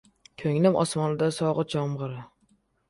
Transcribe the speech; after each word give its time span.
Ko‘nglim 0.43 0.79
osmonida 0.85 1.31
sog‘inch 1.39 1.81
yomg‘iri! 1.81 2.23